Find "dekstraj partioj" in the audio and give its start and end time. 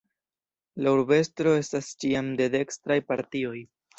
2.57-3.55